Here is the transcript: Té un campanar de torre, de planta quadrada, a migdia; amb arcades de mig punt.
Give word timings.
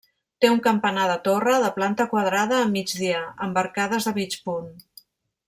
Té 0.43 0.47
un 0.51 0.61
campanar 0.67 1.03
de 1.11 1.17
torre, 1.27 1.53
de 1.63 1.69
planta 1.75 2.07
quadrada, 2.15 2.63
a 2.63 2.71
migdia; 2.73 3.21
amb 3.49 3.61
arcades 3.65 4.09
de 4.11 4.17
mig 4.19 4.41
punt. 4.49 4.69